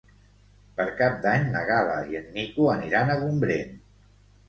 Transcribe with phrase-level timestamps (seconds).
[0.79, 3.81] Per Cap d'Any na Gal·la i en Nico aniran a Gombrèn.